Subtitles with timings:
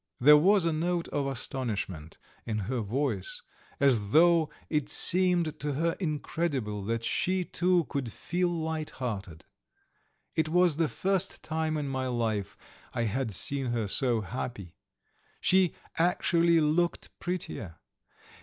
[0.19, 3.43] There was a note of astonishment in her voice,
[3.79, 9.45] as though it seemed to her incredible that she, too, could feel light hearted.
[10.35, 12.57] It was the first time in my life
[12.95, 14.73] I had seen her so happy.
[15.39, 17.75] She actually looked prettier.